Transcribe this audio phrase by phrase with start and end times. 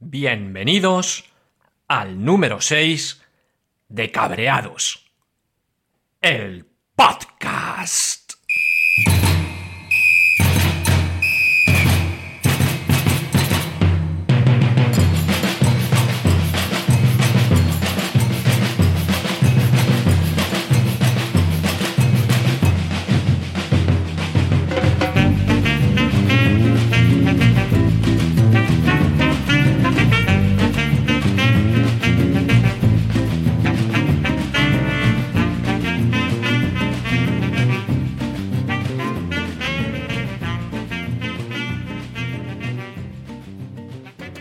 [0.00, 1.24] Bienvenidos
[1.88, 3.20] al número 6
[3.88, 5.10] de Cabreados.
[6.20, 8.17] El podcast.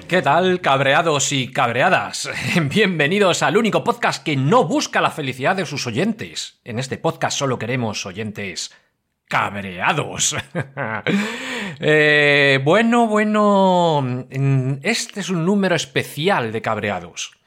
[0.07, 2.29] ¿Qué tal, cabreados y cabreadas?
[2.69, 6.61] Bienvenidos al único podcast que no busca la felicidad de sus oyentes.
[6.63, 8.73] En este podcast solo queremos oyentes
[9.27, 10.35] cabreados.
[11.79, 14.27] Eh, bueno, bueno,
[14.81, 17.37] este es un número especial de cabreados.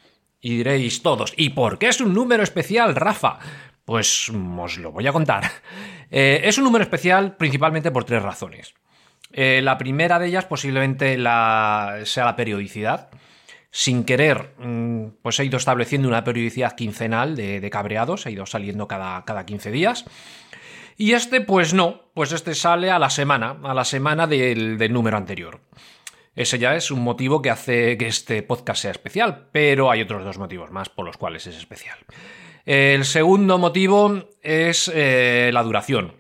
[0.41, 3.41] Y diréis todos, ¿y por qué es un número especial, Rafa?
[3.85, 5.51] Pues os lo voy a contar.
[6.13, 8.75] Eh, es un número especial principalmente por tres razones.
[9.33, 13.11] Eh, la primera de ellas posiblemente sea la periodicidad.
[13.73, 18.89] Sin querer, mm, pues he ido estableciendo una periodicidad quincenal de, cabreados, he ido saliendo
[18.89, 20.05] cada, cada 15 días.
[21.01, 25.17] Y este, pues no, pues este sale a la semana, a la semana del, número
[25.17, 25.63] anterior.
[26.37, 30.23] Ese ya es un motivo que hace que este podcast sea especial, pero hay otros
[30.23, 31.97] dos motivos más por los cuales es especial.
[32.67, 36.20] El segundo motivo es eh, la duración.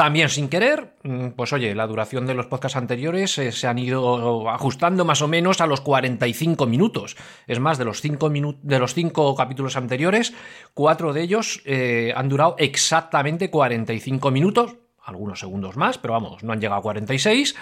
[0.00, 3.78] También sin querer, mm, pues oye, la duración de los podcasts anteriores eh, se han
[3.78, 7.18] ido ajustando más o menos a los 45 minutos.
[7.46, 8.30] Es más, de los 5
[8.62, 10.32] de los cinco capítulos anteriores,
[10.72, 16.54] cuatro de ellos eh, han durado exactamente 45 minutos, algunos segundos más, pero vamos, no
[16.54, 17.54] han llegado a 46.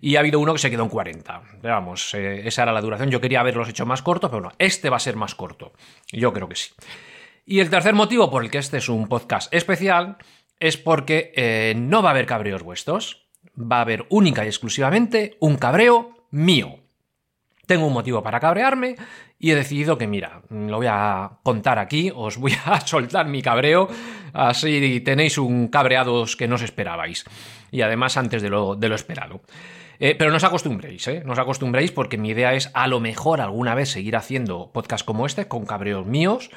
[0.00, 1.42] Y ha habido uno que se quedó en 40.
[1.60, 3.10] Pero vamos, eh, esa era la duración.
[3.10, 5.72] Yo quería haberlos hecho más cortos, pero no, este va a ser más corto.
[6.12, 6.70] Yo creo que sí.
[7.46, 10.18] Y el tercer motivo por el que este es un podcast especial
[10.60, 13.26] es porque eh, no va a haber cabreos vuestros,
[13.58, 16.76] va a haber única y exclusivamente un cabreo mío.
[17.66, 18.96] Tengo un motivo para cabrearme
[19.38, 23.42] y he decidido que, mira, lo voy a contar aquí, os voy a soltar mi
[23.42, 23.88] cabreo,
[24.32, 27.24] así tenéis un cabreados que no os esperabais.
[27.70, 29.40] Y además antes de lo, de lo esperado.
[29.98, 31.22] Eh, pero no os acostumbréis, ¿eh?
[31.24, 35.04] No os acostumbréis porque mi idea es a lo mejor alguna vez seguir haciendo podcasts
[35.04, 36.50] como este, con cabreos míos,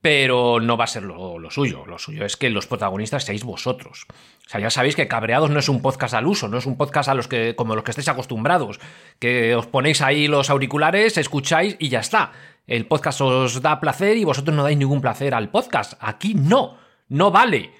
[0.00, 1.84] pero no va a ser lo, suyo.
[1.86, 4.06] Lo suyo es que los protagonistas seáis vosotros.
[4.46, 6.76] O sea, ya sabéis que Cabreados no es un podcast al uso, no es un
[6.76, 8.78] podcast a los que, como los que estéis acostumbrados,
[9.18, 12.32] que os ponéis ahí los auriculares, escucháis y ya está.
[12.66, 15.94] El podcast os da placer y vosotros no dais ningún placer al podcast.
[16.00, 17.72] Aquí no, no vale.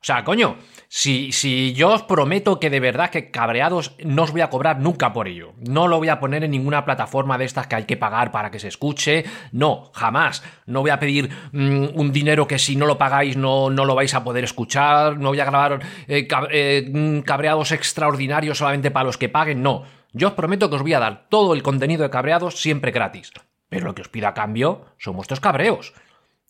[0.00, 0.56] O sea, coño,
[0.88, 4.78] si, si yo os prometo que de verdad que cabreados no os voy a cobrar
[4.78, 5.54] nunca por ello.
[5.58, 8.50] No lo voy a poner en ninguna plataforma de estas que hay que pagar para
[8.50, 9.24] que se escuche.
[9.50, 10.44] No, jamás.
[10.66, 13.94] No voy a pedir mm, un dinero que si no lo pagáis no, no, lo
[13.94, 15.18] vais a poder escuchar.
[15.18, 19.62] No voy a grabar eh, eh, mm, cabreados extraordinarios solamente para los que paguen.
[19.62, 19.84] No.
[20.12, 23.32] Yo os prometo que os voy a dar todo el contenido de cabreados siempre gratis.
[23.68, 25.94] Pero lo que os pido a cambio son vuestros cabreos.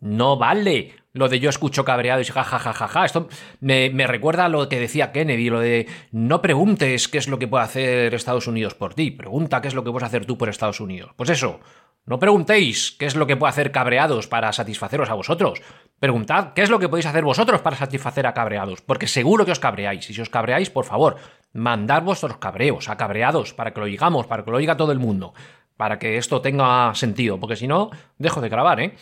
[0.01, 3.05] No vale lo de yo escucho cabreado y jajajaja.
[3.05, 3.29] Esto
[3.61, 7.39] me, me, recuerda a lo que decía Kennedy, lo de no preguntes qué es lo
[7.39, 10.37] que puede hacer Estados Unidos por ti, pregunta qué es lo que puedes hacer tú
[10.37, 11.13] por Estados Unidos.
[11.17, 11.61] Pues eso,
[12.07, 15.61] no preguntéis qué es lo que puede hacer cabreados para satisfaceros a vosotros.
[15.99, 19.51] Preguntad qué es lo que podéis hacer vosotros para satisfacer a cabreados, porque seguro que
[19.51, 20.09] os cabreáis.
[20.09, 21.17] Y si os cabreáis, por favor,
[21.53, 25.01] mandad vuestros cabreos a cabreados para que lo digamos, para que lo oiga todo el
[25.01, 25.35] mundo,
[25.77, 28.95] para que esto tenga sentido, porque si no, dejo de grabar, ¿eh?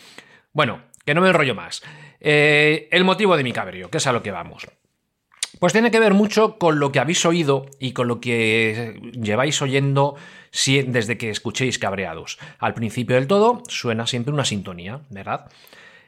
[0.55, 1.83] Bueno, que no me enrollo más.
[2.21, 4.65] Eh, el motivo de mi cabreo, que es a lo que vamos.
[5.59, 9.61] Pues tiene que ver mucho con lo que habéis oído y con lo que lleváis
[9.61, 10.15] oyendo
[10.87, 12.39] desde que escuchéis cabreados.
[12.57, 15.51] Al principio del todo suena siempre una sintonía, ¿verdad?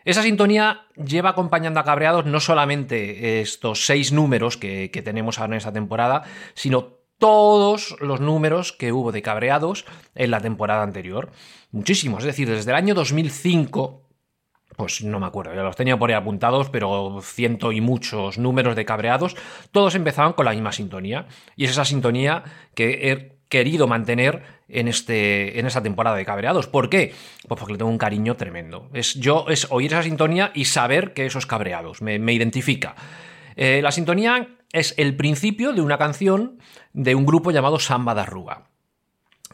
[0.05, 5.55] Esa sintonía lleva acompañando a cabreados no solamente estos seis números que, que tenemos ahora
[5.55, 9.83] en esta temporada, sino todos los números que hubo de cabreados
[10.15, 11.31] en la temporada anterior.
[11.71, 14.06] Muchísimos, es decir, desde el año 2005
[14.77, 18.75] pues no me acuerdo, ya los tenía por ahí apuntados, pero ciento y muchos números
[18.75, 19.35] de cabreados,
[19.71, 21.25] todos empezaban con la misma sintonía.
[21.55, 22.43] Y es esa sintonía
[22.75, 26.67] que he querido mantener en, este, en esta temporada de cabreados.
[26.67, 27.15] ¿Por qué?
[27.47, 28.89] Pues porque le tengo un cariño tremendo.
[28.93, 32.95] Es, yo es oír esa sintonía y saber que eso es cabreados, me, identifica.
[33.55, 36.59] Eh, la sintonía es el principio de una canción
[36.93, 38.67] de un grupo llamado Samba da Rúa.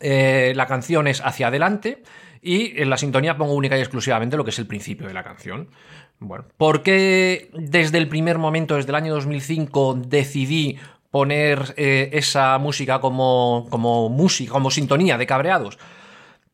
[0.02, 2.04] Eh, la canción es hacia adelante
[2.44, 5.24] y en la sintonía pongo única y exclusivamente lo que es el principio de la
[5.24, 5.70] canción.
[6.20, 10.78] Bueno, ¿por qué desde el primer momento, desde el año 2005, decidí
[11.10, 15.78] poner eh, esa música como, como música, como sintonía de cabreados?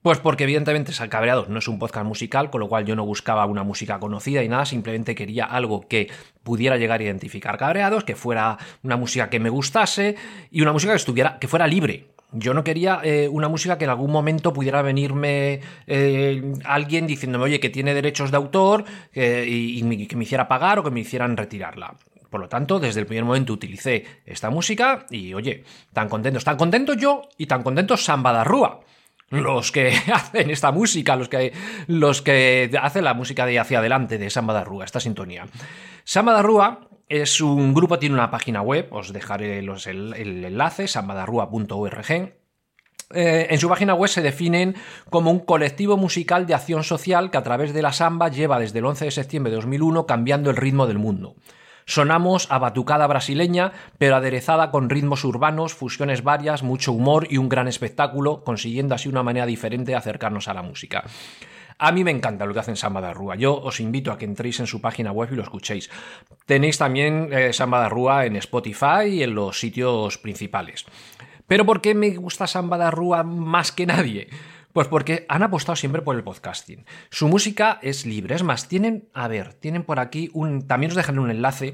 [0.01, 3.45] Pues porque evidentemente Cabreados no es un podcast musical, con lo cual yo no buscaba
[3.45, 6.09] una música conocida y nada, simplemente quería algo que
[6.41, 10.15] pudiera llegar a identificar Cabreados, que fuera una música que me gustase
[10.51, 12.07] y una música que estuviera, que fuera libre.
[12.31, 17.45] Yo no quería eh, una música que en algún momento pudiera venirme eh, alguien diciéndome,
[17.45, 21.35] oye, que tiene derechos de autor y, que me hiciera pagar o que me hicieran
[21.35, 21.95] retirarla.
[22.29, 26.55] Por lo tanto, desde el primer momento utilicé esta música y, oye, tan contentos, tan
[26.55, 28.79] contentos yo y tan contentos Samba Rúa
[29.29, 31.53] los que hacen esta música, los que,
[31.87, 35.47] los que hacen la música de hacia adelante de Samba da Rúa, esta sintonía.
[36.03, 42.11] Samba da Rúa es un grupo, tiene una página web, os dejaré el, enlace, sambadarrua.org.
[43.11, 44.75] Eh, en su página web se definen
[45.09, 48.77] como un colectivo musical de acción social que a través de la samba lleva desde
[48.77, 51.35] el 11 de septiembre de 2001 cambiando el ritmo del mundo.
[51.89, 57.49] Sonamos a batucada brasileña, pero aderezada con ritmos urbanos, fusiones varias, mucho humor y un
[57.49, 61.03] gran espectáculo, consiguiendo así una manera diferente de acercarnos a la música.
[61.79, 63.37] A mí me encanta lo que hacen Samba de Rúa.
[63.37, 65.89] Yo os invito a que entréis en su página web y lo escuchéis.
[66.45, 70.85] Tenéis también eh, Samba de Rúa en Spotify y en los sitios principales.
[71.47, 74.29] Pero ¿por qué me gusta Samba de Rúa más que nadie?
[74.73, 76.85] Pues porque han apostado siempre por el podcasting.
[77.09, 78.35] Su música es libre.
[78.35, 80.67] Es más, tienen, a ver, tienen por aquí un.
[80.67, 81.73] También os dejaré un enlace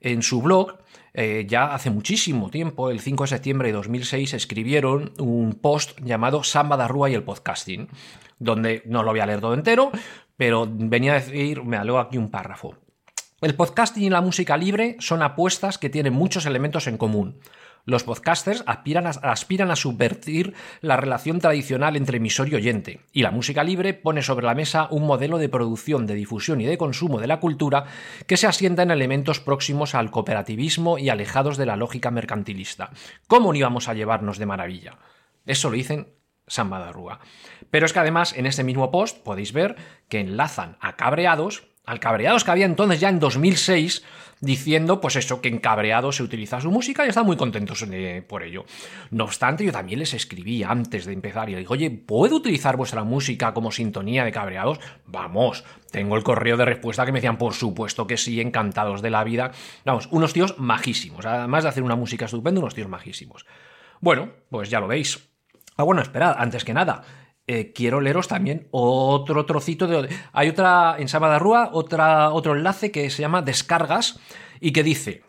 [0.00, 0.78] en su blog.
[1.14, 6.42] Eh, ya hace muchísimo tiempo, el 5 de septiembre de 2006, escribieron un post llamado
[6.42, 7.88] Samba da Rúa y el podcasting,
[8.38, 9.92] donde no lo voy a leer todo entero,
[10.36, 12.76] pero venía a decir, me leo aquí un párrafo.
[13.42, 17.40] El podcasting y la música libre son apuestas que tienen muchos elementos en común.
[17.84, 19.06] Los podcasters aspiran
[19.70, 24.46] a, subvertir la relación tradicional entre emisor y oyente, y la música libre pone sobre
[24.46, 27.86] la mesa un modelo de producción, de difusión y de consumo de la cultura
[28.28, 32.90] que se asienta en elementos próximos al cooperativismo y alejados de la lógica mercantilista.
[33.26, 34.98] ¿Cómo no íbamos a llevarnos de maravilla?
[35.44, 36.14] Eso lo dicen
[36.46, 36.92] Samba de
[37.70, 39.76] Pero es que además en este mismo post podéis ver
[40.08, 44.04] que enlazan a cabreados, al cabreados que había entonces ya en 2006,
[44.42, 47.86] diciendo, pues eso, que en Cabreado se utiliza su música y están muy contentos
[48.28, 48.64] por ello.
[49.10, 52.76] No obstante, yo también les escribí antes de empezar y les dije, oye, ¿puedo utilizar
[52.76, 54.80] vuestra música como sintonía de Cabreados?
[55.06, 59.10] Vamos, tengo el correo de respuesta que me decían, por supuesto que sí, encantados de
[59.10, 59.52] la vida.
[59.84, 63.46] Vamos, unos tíos majísimos, además de hacer una música estupenda, unos tíos majísimos.
[64.00, 65.30] Bueno, pues ya lo veis.
[65.76, 67.02] Ah, bueno, esperad, antes que nada,
[67.52, 70.08] eh, quiero leeros también otro trocito de...
[70.32, 71.08] Hay otra, en
[71.38, 74.18] Rúa, otra, otro enlace que se llama Descargas
[74.60, 75.22] y que dice...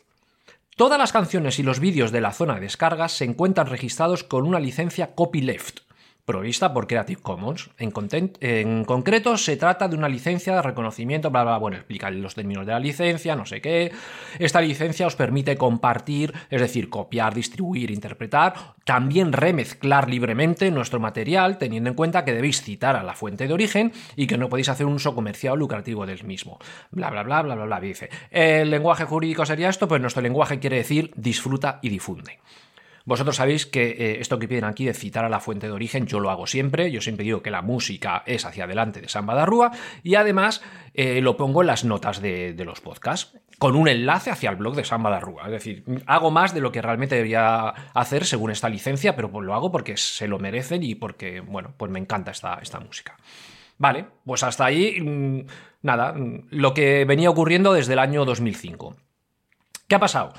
[0.75, 4.47] Todas las canciones y los vídeos de la zona de descargas se encuentran registrados con
[4.47, 5.81] una licencia copyleft
[6.25, 7.69] provista por Creative Commons.
[7.77, 12.65] En, concreto, se trata de una licencia de reconocimiento, bla, bla, bueno, explica los términos
[12.65, 13.91] de la licencia, no sé qué.
[14.39, 18.53] Esta licencia os permite compartir, es decir, copiar, distribuir, interpretar,
[18.85, 23.53] también remezclar libremente nuestro material, teniendo en cuenta que debéis citar a la fuente de
[23.53, 26.59] origen y que no podéis hacer un uso comercial lucrativo del mismo.
[26.91, 27.79] Bla, bla, bla, bla, bla, bla.
[27.79, 32.39] Dice, el lenguaje jurídico sería esto, pues nuestro lenguaje quiere decir disfruta y difunde.
[33.05, 36.05] Vosotros sabéis que eh, esto que piden aquí de citar a la fuente de origen,
[36.07, 36.89] yo lo hago siempre.
[36.89, 39.71] Yo siempre digo que la música es hacia adelante de Samba de Rúa
[40.03, 40.61] y además
[40.93, 44.75] eh, lo pongo en las notas de, los podcasts con un enlace hacia el blog
[44.75, 45.45] de Samba de Rúa.
[45.45, 49.45] Es decir, hago más de lo que realmente debería hacer según esta licencia, pero pues
[49.45, 53.17] lo hago porque se lo merecen y porque, bueno, pues me encanta esta, esta música.
[53.77, 55.45] Vale, pues hasta ahí, mm,
[55.81, 58.95] nada, mm, lo que venía ocurriendo desde el año 2005.
[59.87, 60.33] ¿Qué ha pasado?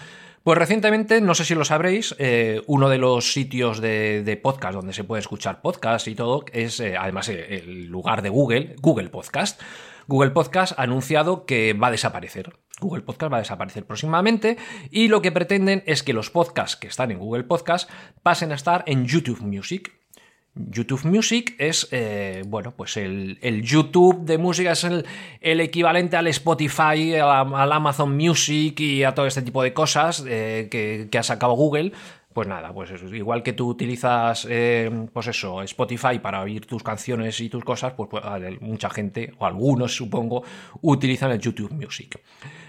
[0.45, 4.93] Pues recientemente, no sé si lo sabréis, eh, uno de los sitios de, podcast donde
[4.93, 9.09] se puede escuchar podcast y todo es eh, además eh, el lugar de Google, Google
[9.09, 9.59] Podcast.
[10.07, 12.53] Google Podcast ha anunciado que va a desaparecer.
[12.79, 14.59] Google Podcast va a desaparecer próximamente
[14.91, 17.89] y lo que pretenden es que los podcasts que están en Google Podcast
[18.23, 19.95] pasen a estar en YouTube Music.
[20.55, 27.15] YouTube Music es, eh, bueno, pues el, YouTube de música es el, equivalente al Spotify,
[27.17, 31.93] al, Amazon Music y a todo este tipo de cosas eh, que, ha sacado Google.
[32.33, 37.41] Pues nada, pues igual que tú utilizas, eh, pues eso, Spotify para oír tus canciones
[37.41, 38.25] y tus cosas, pues, pues
[38.61, 40.43] mucha gente, o algunos supongo,
[40.83, 42.21] utilizan el YouTube Music.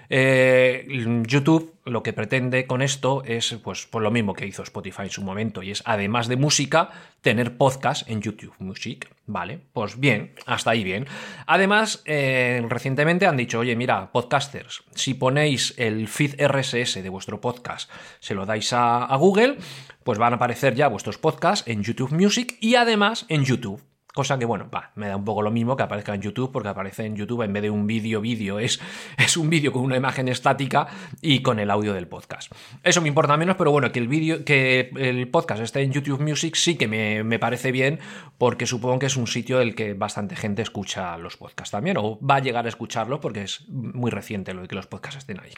[0.10, 0.88] Eh,
[1.28, 5.10] YouTube lo que pretende con esto es pues, pues, lo mismo que hizo Spotify en
[5.10, 6.90] su momento y es además de música
[7.22, 9.60] tener podcast en YouTube Music, ¿vale?
[9.74, 11.06] Pues bien, hasta ahí bien.
[11.46, 17.40] Además, eh, recientemente han dicho, oye, mira, podcasters, si ponéis el feed RSS de vuestro
[17.40, 19.58] podcast, se lo dais a Google,
[20.04, 23.82] pues van a aparecer ya vuestros podcasts en YouTube Music y además en YouTube
[24.16, 27.06] Cosa que, bueno, me da un poco lo mismo que aparezca en YouTube, porque aparece
[27.06, 28.80] en YouTube en vez de un vídeo, vídeo, es,
[29.18, 30.88] es un vídeo con una imagen estática
[31.22, 32.50] y con el audio del podcast.
[32.82, 36.22] Eso me importa menos, pero bueno, que el vídeo, que el podcast esté en YouTube
[36.22, 38.00] Music sí que me, me parece bien,
[38.38, 42.18] porque supongo que es un sitio del que bastante gente escucha los podcasts también, o
[42.20, 45.42] va a llegar a escucharlo porque es muy reciente lo de que los podcasts estén
[45.42, 45.52] ahí.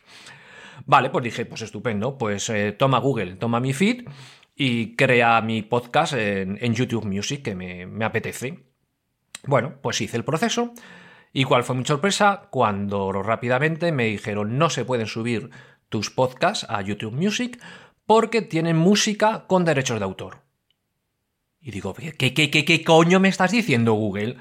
[0.86, 4.06] Vale, pues dije, pues estupendo, pues eh, toma Google, toma mi feed
[4.60, 8.66] y crea mi podcast en, YouTube Music, que me, apetece.
[9.46, 10.74] Bueno, pues hice el proceso.
[11.32, 12.48] ¿Y cuál fue mi sorpresa?
[12.50, 15.52] Cuando rápidamente me dijeron no se pueden subir
[15.90, 17.62] tus podcasts a YouTube Music
[18.08, 20.40] porque tienen música con derechos de autor.
[21.62, 24.38] Y digo, ¿qué, qué, qué, qué coño me estás diciendo, Google?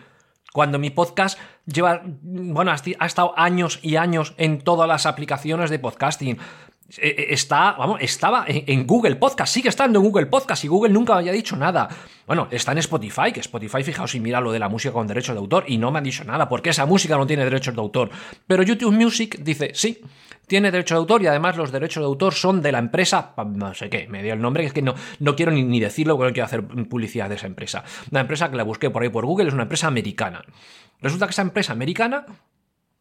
[0.54, 5.78] Cuando mi podcast lleva, bueno, ha estado años y años en todas las aplicaciones de
[5.78, 6.38] podcasting,
[6.88, 11.20] está, vamos, estaba en, Google Podcast, sigue estando en Google Podcast y Google nunca me
[11.20, 11.88] había dicho nada.
[12.26, 15.34] Bueno, está en Spotify, que Spotify, fijaos y mira lo de la música con derechos
[15.34, 17.80] de autor y no me han dicho nada, porque esa música no tiene derechos de
[17.80, 18.10] autor.
[18.46, 20.00] Pero YouTube Music dice, sí,
[20.46, 23.74] tiene derecho de autor y además los derechos de autor son de la empresa, no
[23.74, 26.30] sé qué, me dio el nombre, es que no, no quiero ni, ni decirlo porque
[26.30, 27.84] no quiero hacer publicidad de esa empresa.
[28.10, 30.42] Una empresa que la busqué por ahí por Google es una empresa americana.
[31.00, 32.26] Resulta que esa empresa americana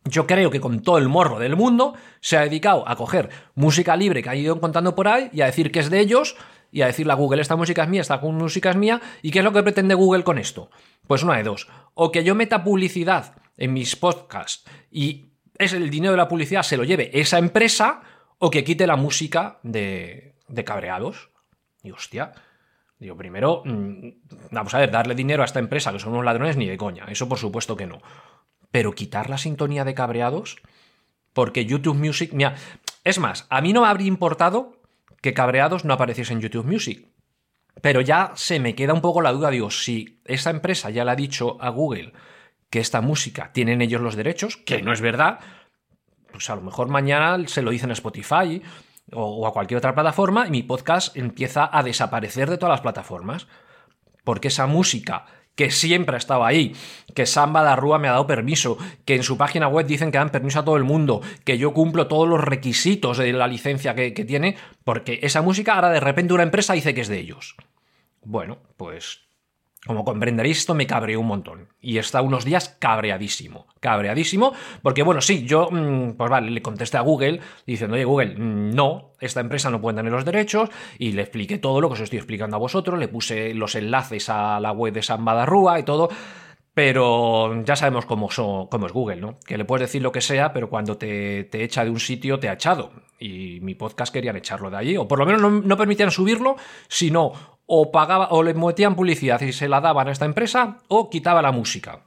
[0.06, 3.96] yo creo que con todo el morro del mundo se ha dedicado a coger música
[3.96, 6.38] libre que ha ido contando por ahí y a decir que es de ellos
[6.72, 9.40] y a decirle a Google esta música es mía, esta música es mía y qué
[9.40, 10.70] es lo que pretende Google con esto.
[11.08, 11.68] Pues una de dos.
[11.96, 16.64] O que yo meta publicidad en mis podcasts y es el dinero de la publicidad
[16.64, 18.02] se lo lleve esa empresa
[18.38, 21.32] o que quite la música de, de cabreados.
[21.82, 22.34] Y hostia.
[22.98, 24.08] Digo, primero, mm,
[24.52, 27.06] vamos a ver, darle dinero a esta empresa que son unos ladrones ni de coña.
[27.10, 28.02] Eso por supuesto que no
[28.76, 30.58] pero quitar la sintonía de cabreados,
[31.32, 32.56] porque YouTube Music, mira,
[33.06, 34.82] es más, a mí no me habría importado
[35.22, 37.08] que cabreados no apareciese en YouTube Music,
[37.82, 41.12] pero ya se me queda un poco la duda, digo, si esa empresa ya le
[41.12, 42.12] ha dicho a Google
[42.70, 45.40] que esta música tienen ellos los derechos, que no es verdad,
[46.30, 48.62] pues a lo mejor mañana se lo dicen a Spotify
[49.14, 53.48] o, a cualquier otra plataforma y mi podcast empieza a desaparecer de todas las plataformas.
[54.26, 56.76] Porque esa música que siempre ha estado ahí,
[57.14, 60.18] que Samba de Rúa me ha dado permiso, que en su página web dicen que
[60.18, 63.96] dan permiso a todo el mundo, que yo cumplo todos los requisitos de la licencia
[63.96, 67.20] que, que tiene, porque esa música ahora de repente una empresa dice que es de
[67.20, 67.56] ellos.
[68.24, 69.25] Bueno, pues
[69.86, 71.70] como comprenderéis, esto me cabreó un montón.
[71.80, 73.68] Y está unos días cabreadísimo.
[73.80, 74.54] Cabreadísimo.
[74.82, 78.72] Porque, bueno, sí, yo, mm, pues vale, le contesté a Google diciendo, oye, Google, mm,
[78.72, 80.70] no, esta empresa no puede tener los derechos.
[80.98, 82.98] Y le expliqué todo lo que os estoy explicando a vosotros.
[82.98, 86.10] Le puse los enlaces a la web de San Badarrúa y todo.
[86.74, 89.38] Pero ya sabemos cómo, es Google, ¿no?
[89.46, 92.50] Que le puedes decir lo que sea, pero cuando te, echa de un sitio, te
[92.50, 92.92] ha echado.
[93.18, 96.58] Y mi podcast querían echarlo de allí, o por lo menos no, no permitían subirlo,
[96.90, 101.10] sino o pagaba o le metían publicidad y se la daban a esta empresa o
[101.10, 102.02] quitaba la música.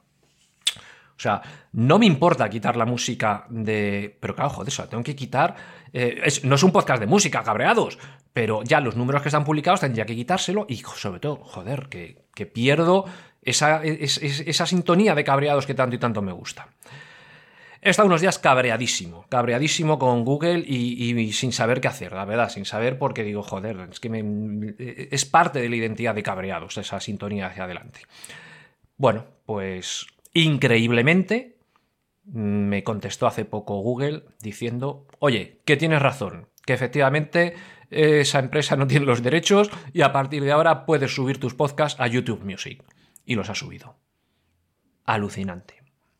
[1.19, 1.41] O sea,
[1.73, 4.17] no me importa quitar la música de.
[4.21, 5.53] Pero claro, joder, eso, tengo que quitar.
[5.91, 7.99] Eh, no es un podcast de música, cabreados.
[8.31, 10.65] Pero ya los números que están publicados tendría que quitárselo.
[10.69, 13.03] Y sobre todo, joder, que, pierdo
[13.41, 16.69] esa, esa sintonía de cabreados que tanto y tanto me gusta.
[17.81, 22.49] He estado unos días cabreadísimo, cabreadísimo con Google y, sin saber qué hacer, la verdad,
[22.49, 26.99] sin saber porque digo, joder, es que es parte de la identidad de cabreados, esa
[26.99, 28.01] sintonía hacia adelante.
[28.97, 31.57] Bueno, pues increíblemente
[32.25, 37.53] me contestó hace poco Google diciendo, oye, que tienes razón, que efectivamente
[37.89, 41.99] esa empresa no tiene los derechos y a partir de ahora puedes subir tus podcasts
[41.99, 42.83] a YouTube Music.
[43.25, 43.95] Y los ha subido.
[45.05, 45.78] Alucinante.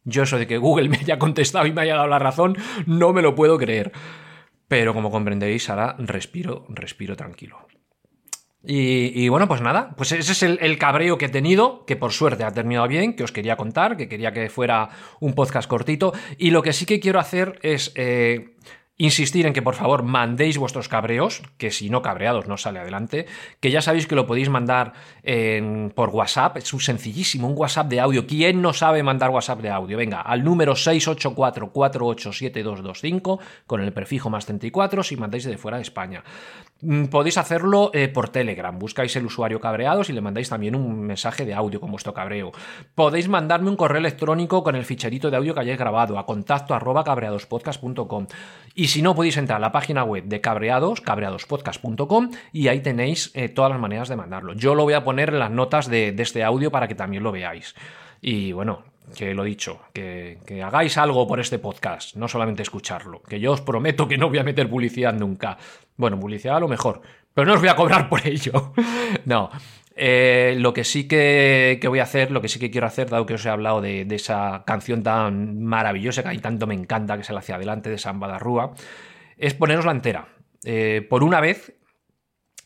[0.10, 3.14] Yo eso de que Google me haya contestado y me haya dado la razón, no
[3.14, 3.92] me lo puedo creer.
[4.68, 7.70] Pero como comprenderéis, ahora respiro, respiro tranquilo.
[8.62, 12.44] Y, bueno, pues nada, pues ese es el, cabreo que he tenido, que por suerte
[12.44, 14.90] ha terminado bien, que os quería contar, que quería que fuera
[15.22, 16.12] un podcast cortito.
[16.38, 18.56] Y lo que sí que quiero hacer es eh,
[19.00, 23.26] insistir en que por favor mandéis vuestros cabreos, que si no cabreados no sale adelante,
[23.60, 24.94] que ya sabéis que lo podéis mandar
[25.96, 28.28] por WhatsApp, es sencillísimo, un WhatsApp de audio.
[28.28, 29.98] ¿Quién no sabe mandar WhatsApp de audio?
[29.98, 36.26] Venga, al número 684487225 con el prefijo más 34 si mandáis de fuera de España.
[36.82, 41.02] Mm, podéis hacerlo eh, por Telegram, buscáis el usuario cabreados y le mandáis también un
[41.02, 42.52] mensaje de audio con vuestro cabreo.
[42.96, 46.74] Podéis mandarme un correo electrónico con el ficherito de audio que hayáis grabado a contacto
[46.74, 48.28] arroba cabreadospodcast.com
[48.76, 53.32] y si no podéis entrar a la página web de cabreados, cabreadospodcast.com y ahí tenéis
[53.34, 54.54] eh, todas las maneras de mandarlo.
[54.54, 57.24] Yo lo voy a poner en las notas de, de este audio para que también
[57.24, 57.76] lo veáis.
[58.22, 58.84] Y bueno,
[59.16, 63.62] que lo dicho, que, hagáis algo por este podcast, no solamente escucharlo, que yo os
[63.62, 65.58] prometo que no voy a meter publicidad nunca.
[65.98, 67.02] Bueno, publicidad a lo mejor,
[67.34, 68.74] pero no os voy a cobrar por ello.
[69.26, 69.50] no.
[70.02, 73.26] Eh, lo que sí que, voy a hacer, lo que sí que quiero hacer, dado
[73.26, 77.16] que os he hablado de, esa canción tan maravillosa que a mí tanto me encanta,
[77.16, 78.74] que es el Hacia Adelante de Samba Rúa,
[79.38, 80.30] es poneros la entera.
[80.64, 81.74] Eh, por una vez,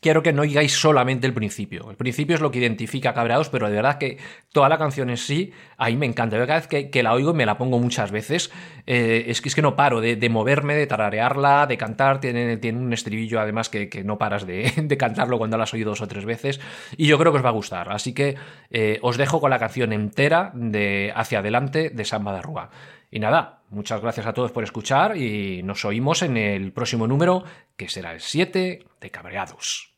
[0.04, 1.90] quiero que no oigáis solamente el principio.
[1.90, 4.20] El principio es lo que identifica Cabreados, pero de verdad que
[4.52, 6.38] toda la canción en sí, a mí me encanta.
[6.38, 8.52] Yo cada vez que, la oigo me la pongo muchas veces.
[8.86, 12.20] Eh, es, que, es que no paro de, moverme, de tararearla, de cantar.
[12.20, 16.02] Tiene, tiene un estribillo además que, no paras de, cantarlo cuando la has oído dos
[16.02, 16.60] o tres veces.
[16.98, 17.92] Y yo creo que os va a gustar.
[17.92, 18.36] Así que
[18.70, 22.70] eh, os dejo con la canción entera de Hacia Adelante de Samba de Rúa.
[23.10, 27.44] Y nada, muchas gracias a todos por escuchar y nos oímos en el próximo número,
[27.78, 29.93] que será el 7 de Cabreados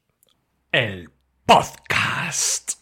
[0.75, 1.09] el
[1.45, 2.73] podcast.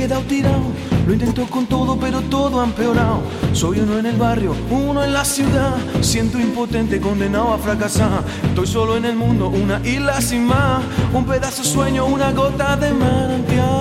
[0.00, 0.62] Quedado tirado.
[1.06, 3.20] Lo intento con todo, pero todo ha empeorado.
[3.52, 5.76] Soy uno en el barrio, uno en la ciudad.
[6.00, 8.24] Siento impotente, condenado a fracasar.
[8.44, 10.82] Estoy solo en el mundo, una isla sin más.
[11.12, 13.79] Un pedazo de sueño, una gota de manantial.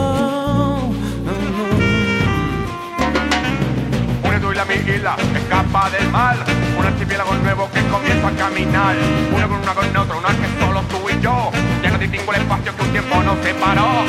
[5.08, 6.38] Escapa del mal.
[6.77, 8.96] Un archipiélago nuevo que comienza a caminar.
[9.34, 11.51] Uno con una con otro, una que solo tú y yo.
[11.84, 14.03] Ya no distingo el espacio que un tiempo nos separó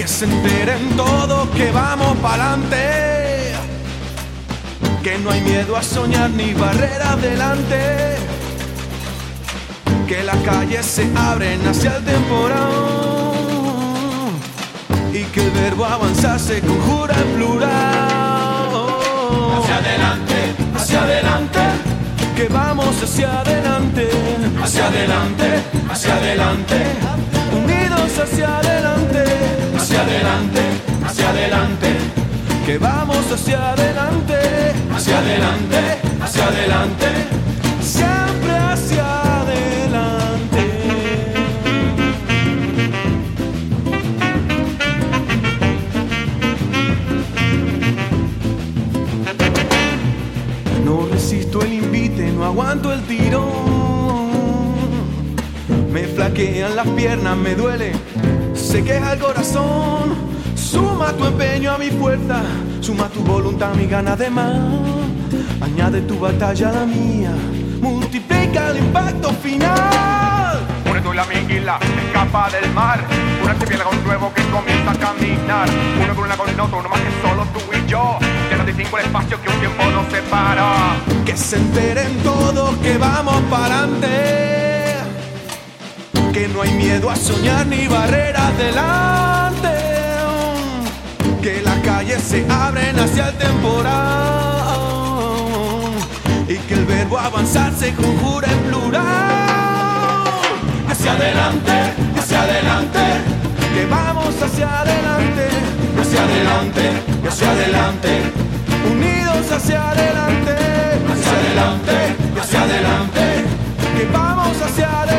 [0.00, 3.52] que se enteren todos que vamos pa'lante,
[5.02, 8.16] que no hay miedo a soñar ni barreras delante,
[10.08, 12.70] que las calles se abren hacia el temporal
[15.12, 17.68] y que el verbo avanzar se conjura en plural.
[19.58, 20.29] Hacia adelante,
[20.90, 21.60] hacia adelante,
[22.34, 24.08] que vamos hacia adelante,
[24.60, 26.76] hacia adelante, hacia adelante,
[27.52, 29.24] unidos hacia adelante.
[29.76, 30.60] Hacia adelante,
[31.06, 31.88] hacia adelante,
[32.66, 34.34] que vamos hacia adelante,
[34.94, 35.78] hacia adelante,
[36.20, 37.06] hacia adelante,
[37.80, 39.19] siempre hacia adelante.
[56.40, 57.92] Flaquean las piernas, me duele
[58.54, 60.30] se queja el corazón.
[60.54, 62.42] Suma tu empeño a mi fuerza,
[62.80, 64.54] suma tu voluntad a mi gana de más.
[65.60, 67.32] Añade tu batalla a la mía,
[67.80, 70.60] multiplica el impacto final.
[71.02, 73.00] Tú la miguila, escapa del mar.
[73.42, 75.66] Un archipiélago nuevo que comienza a caminar.
[76.04, 78.18] Uno con una con otro, uno más que solo tú y yo.
[78.50, 80.96] Ya no distingo el espacio que un tiempo nos separa.
[81.24, 84.69] Que se enteren todos que vamos para adelante
[86.32, 89.68] que no hay miedo a soñar ni barreras delante,
[91.42, 94.78] que las calles se abren hacia el temporal
[96.48, 99.04] y que el verbo avanzar se conjura en plural.
[100.88, 101.72] Hacia adelante,
[102.16, 103.00] hacia adelante,
[103.74, 105.48] que vamos hacia adelante,
[106.00, 106.92] hacia adelante,
[107.28, 108.22] hacia adelante,
[108.92, 110.52] unidos hacia adelante,
[111.10, 113.44] hacia adelante, hacia adelante,
[113.96, 115.09] que vamos hacia adelante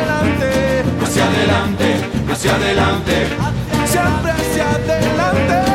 [1.62, 3.26] adelante, hacia adelante,
[3.86, 5.71] siempre hacia adelante,